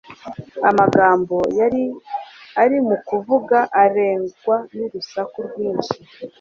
[0.69, 1.83] amagambo yari
[2.61, 5.97] ari mu kuvuga arengwa n'urusaku rwinshi.